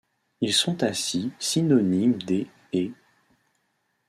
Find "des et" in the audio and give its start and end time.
2.23-2.91